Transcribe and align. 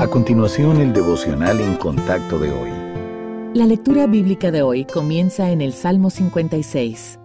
A 0.00 0.06
continuación, 0.06 0.80
el 0.80 0.92
devocional 0.92 1.58
en 1.60 1.74
contacto 1.74 2.38
de 2.38 2.52
hoy. 2.52 2.70
La 3.52 3.66
lectura 3.66 4.06
bíblica 4.06 4.52
de 4.52 4.62
hoy 4.62 4.84
comienza 4.84 5.50
en 5.50 5.60
el 5.60 5.72
Salmo 5.72 6.10
56. 6.10 7.18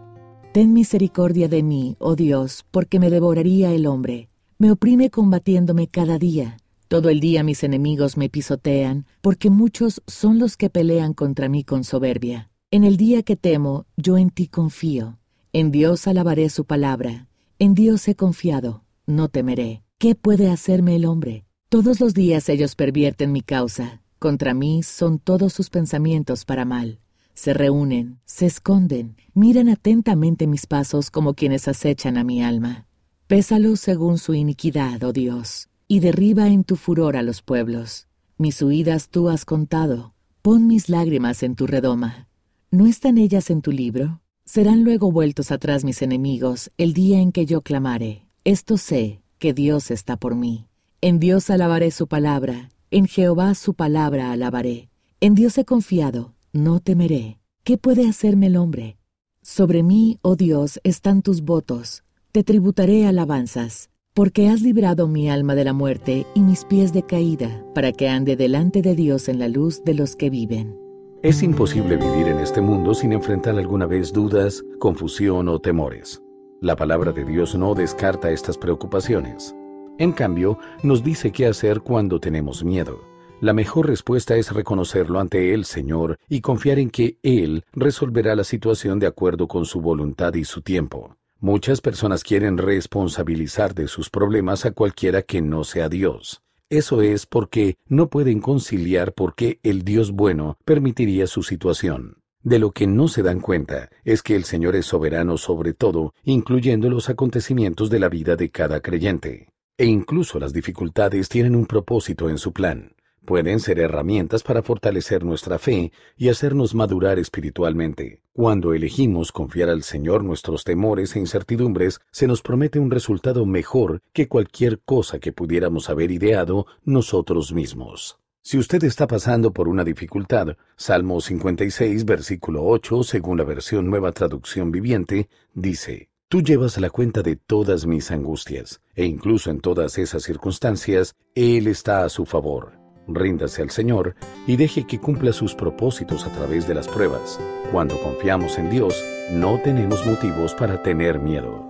Ten 0.54 0.74
misericordia 0.74 1.48
de 1.48 1.62
mí, 1.62 1.96
oh 2.00 2.16
Dios, 2.16 2.66
porque 2.72 3.00
me 3.00 3.12
devoraría 3.12 3.72
el 3.72 3.86
hombre. 3.86 4.30
Me 4.58 4.72
oprime 4.72 5.12
combatiéndome 5.12 5.88
cada 5.88 6.18
día. 6.18 6.58
Todo 6.88 7.10
el 7.10 7.20
día 7.20 7.44
mis 7.44 7.64
enemigos 7.64 8.18
me 8.18 8.28
pisotean, 8.28 9.06
porque 9.22 9.52
muchos 9.52 10.02
son 10.08 10.40
los 10.40 10.58
que 10.58 10.72
pelean 10.72 11.14
contra 11.14 11.50
mí 11.50 11.64
con 11.64 11.84
soberbia. 11.84 12.50
En 12.72 12.86
el 12.86 12.98
día 12.98 13.22
que 13.22 13.36
temo, 13.36 13.86
yo 13.98 14.18
en 14.18 14.32
ti 14.32 14.48
confío. 14.48 15.20
En 15.52 15.70
Dios 15.70 16.08
alabaré 16.08 16.50
su 16.50 16.66
palabra. 16.66 17.28
En 17.60 17.76
Dios 17.76 18.08
he 18.08 18.16
confiado, 18.16 18.84
no 19.06 19.28
temeré. 19.28 19.84
¿Qué 20.00 20.16
puede 20.16 20.50
hacerme 20.50 20.96
el 20.96 21.06
hombre? 21.06 21.46
Todos 21.74 22.00
los 22.00 22.14
días 22.14 22.50
ellos 22.50 22.76
pervierten 22.76 23.32
mi 23.32 23.42
causa. 23.42 24.04
Contra 24.20 24.54
mí 24.54 24.84
son 24.84 25.18
todos 25.18 25.54
sus 25.54 25.72
pensamientos 25.72 26.46
para 26.46 26.66
mal. 26.66 27.00
Se 27.34 27.52
reúnen, 27.52 28.20
se 28.26 28.46
esconden, 28.46 29.16
miran 29.34 29.70
atentamente 29.70 30.46
mis 30.46 30.68
pasos 30.68 31.10
como 31.10 31.34
quienes 31.34 31.68
acechan 31.68 32.20
a 32.20 32.24
mi 32.24 32.44
alma. 32.44 32.86
Pésalos 33.26 33.80
según 33.80 34.20
su 34.20 34.36
iniquidad, 34.36 35.02
oh 35.02 35.14
Dios, 35.14 35.68
y 35.88 36.00
derriba 36.00 36.48
en 36.48 36.64
tu 36.64 36.76
furor 36.76 37.18
a 37.18 37.24
los 37.24 37.42
pueblos. 37.42 38.06
Mis 38.38 38.62
huidas 38.62 39.10
tú 39.10 39.30
has 39.30 39.44
contado. 39.44 40.14
Pon 40.44 40.68
mis 40.68 40.90
lágrimas 40.90 41.42
en 41.42 41.56
tu 41.56 41.66
redoma. 41.66 42.28
¿No 42.70 42.86
están 42.86 43.18
ellas 43.18 43.50
en 43.50 43.64
tu 43.64 43.72
libro? 43.72 44.22
Serán 44.46 44.84
luego 44.84 45.12
vueltos 45.12 45.50
atrás 45.50 45.84
mis 45.84 46.04
enemigos 46.04 46.70
el 46.78 46.94
día 46.94 47.20
en 47.20 47.32
que 47.32 47.48
yo 47.48 47.64
clamare. 47.64 48.28
Esto 48.44 48.78
sé, 48.78 49.24
que 49.40 49.56
Dios 49.56 49.90
está 49.90 50.18
por 50.18 50.36
mí. 50.36 50.68
En 51.06 51.20
Dios 51.20 51.50
alabaré 51.50 51.92
su 51.92 52.08
palabra, 52.08 52.70
en 52.90 53.08
Jehová 53.08 53.56
su 53.56 53.74
palabra 53.74 54.32
alabaré. 54.32 54.88
En 55.20 55.36
Dios 55.36 55.58
he 55.58 55.66
confiado, 55.66 56.34
no 56.54 56.80
temeré. 56.80 57.40
¿Qué 57.66 57.78
puede 57.78 58.08
hacerme 58.08 58.48
el 58.48 58.56
hombre? 58.56 58.96
Sobre 59.42 59.84
mí, 59.84 60.18
oh 60.22 60.38
Dios, 60.38 60.80
están 60.86 61.22
tus 61.22 61.42
votos. 61.42 62.06
Te 62.32 62.46
tributaré 62.46 63.06
alabanzas, 63.06 63.90
porque 64.14 64.48
has 64.48 64.62
librado 64.62 65.10
mi 65.10 65.30
alma 65.30 65.56
de 65.56 65.66
la 65.66 65.74
muerte 65.74 66.26
y 66.36 66.40
mis 66.40 66.64
pies 66.64 66.94
de 66.94 67.04
caída, 67.04 67.66
para 67.76 67.92
que 67.92 68.08
ande 68.08 68.38
delante 68.38 68.82
de 68.82 68.96
Dios 68.96 69.28
en 69.28 69.40
la 69.40 69.50
luz 69.50 69.84
de 69.84 69.96
los 69.96 70.16
que 70.16 70.30
viven. 70.30 70.80
Es 71.22 71.44
imposible 71.44 71.98
vivir 71.98 72.30
en 72.30 72.40
este 72.40 72.62
mundo 72.62 72.94
sin 72.94 73.12
enfrentar 73.12 73.58
alguna 73.58 73.88
vez 73.88 74.14
dudas, 74.14 74.64
confusión 74.80 75.50
o 75.50 75.60
temores. 75.60 76.24
La 76.62 76.78
palabra 76.78 77.12
de 77.12 77.26
Dios 77.26 77.56
no 77.56 77.76
descarta 77.76 78.32
estas 78.32 78.58
preocupaciones. 78.58 79.54
En 80.00 80.12
cambio, 80.12 80.58
nos 80.82 81.04
dice 81.04 81.32
qué 81.32 81.46
hacer 81.46 81.82
cuando 81.82 82.20
tenemos 82.20 82.64
miedo. 82.64 83.02
La 83.42 83.54
mejor 83.54 83.88
respuesta 83.88 84.36
es 84.38 84.52
reconocerlo 84.52 85.20
ante 85.20 85.54
el 85.54 85.66
Señor 85.66 86.18
y 86.28 86.42
confiar 86.42 86.80
en 86.80 86.90
que 86.90 87.18
Él 87.22 87.64
resolverá 87.74 88.36
la 88.36 88.44
situación 88.44 88.98
de 89.00 89.06
acuerdo 89.06 89.48
con 89.48 89.66
su 89.66 89.82
voluntad 89.82 90.34
y 90.34 90.46
su 90.46 90.62
tiempo. 90.62 91.18
Muchas 91.40 91.82
personas 91.82 92.24
quieren 92.24 92.58
responsabilizar 92.58 93.76
de 93.76 93.88
sus 93.88 94.10
problemas 94.10 94.66
a 94.66 94.72
cualquiera 94.72 95.22
que 95.22 95.42
no 95.42 95.64
sea 95.64 95.90
Dios. 95.90 96.42
Eso 96.70 97.02
es 97.02 97.28
porque 97.28 97.76
no 97.88 98.10
pueden 98.10 98.40
conciliar 98.40 99.14
por 99.14 99.36
qué 99.36 99.60
el 99.62 99.84
Dios 99.84 100.12
bueno 100.12 100.58
permitiría 100.66 101.28
su 101.28 101.44
situación. 101.44 102.18
De 102.42 102.58
lo 102.58 102.72
que 102.72 102.88
no 102.88 103.08
se 103.08 103.22
dan 103.22 103.42
cuenta 103.42 103.90
es 104.04 104.24
que 104.24 104.36
el 104.36 104.46
Señor 104.46 104.76
es 104.76 104.88
soberano 104.88 105.38
sobre 105.38 105.74
todo, 105.74 106.14
incluyendo 106.24 106.90
los 106.90 107.10
acontecimientos 107.10 107.92
de 107.92 108.00
la 108.00 108.10
vida 108.10 108.36
de 108.36 108.50
cada 108.50 108.80
creyente. 108.80 109.53
E 109.76 109.86
incluso 109.86 110.40
las 110.40 110.54
dificultades 110.54 111.30
tienen 111.30 111.56
un 111.56 111.66
propósito 111.66 112.30
en 112.30 112.38
su 112.38 112.54
plan. 112.54 112.96
Pueden 113.26 113.60
ser 113.60 113.80
herramientas 113.80 114.44
para 114.44 114.62
fortalecer 114.62 115.24
nuestra 115.24 115.58
fe 115.58 115.92
y 116.16 116.30
hacernos 116.30 116.76
madurar 116.76 117.18
espiritualmente. 117.18 118.22
Cuando 118.34 118.74
elegimos 118.74 119.32
confiar 119.32 119.70
al 119.70 119.82
Señor 119.82 120.24
nuestros 120.24 120.64
temores 120.64 121.16
e 121.16 121.20
incertidumbres, 121.20 122.02
se 122.12 122.28
nos 122.28 122.42
promete 122.42 122.80
un 122.80 122.92
resultado 122.92 123.46
mejor 123.46 124.02
que 124.12 124.28
cualquier 124.28 124.80
cosa 124.82 125.20
que 125.20 125.32
pudiéramos 125.32 125.90
haber 125.90 126.12
ideado 126.12 126.68
nosotros 126.84 127.54
mismos. 127.54 128.20
Si 128.42 128.58
usted 128.58 128.84
está 128.84 129.08
pasando 129.08 129.54
por 129.54 129.70
una 129.70 129.86
dificultad, 129.86 130.58
Salmo 130.76 131.22
56, 131.22 132.04
versículo 132.04 132.66
8, 132.66 133.04
según 133.04 133.38
la 133.38 133.46
versión 133.46 133.90
Nueva 133.90 134.12
Traducción 134.12 134.70
Viviente, 134.70 135.30
dice, 135.54 136.10
Tú 136.34 136.42
llevas 136.42 136.80
la 136.80 136.90
cuenta 136.90 137.22
de 137.22 137.36
todas 137.36 137.86
mis 137.86 138.10
angustias, 138.10 138.82
e 138.96 139.06
incluso 139.06 139.52
en 139.52 139.60
todas 139.60 140.00
esas 140.00 140.24
circunstancias, 140.24 141.14
Él 141.36 141.68
está 141.68 142.04
a 142.04 142.10
su 142.10 142.26
favor. 142.26 142.72
Ríndase 143.08 143.62
al 143.62 143.70
Señor 143.70 144.16
y 144.48 144.56
deje 144.56 144.88
que 144.88 144.98
cumpla 144.98 145.32
sus 145.32 145.54
propósitos 145.54 146.26
a 146.26 146.32
través 146.32 146.68
de 146.68 146.74
las 146.74 146.88
pruebas. 146.88 147.40
Cuando 147.72 148.02
confiamos 148.02 148.58
en 148.58 148.72
Dios, 148.72 149.00
no 149.32 149.62
tenemos 149.62 150.04
motivos 150.08 150.56
para 150.56 150.82
tener 150.82 151.20
miedo. 151.20 151.70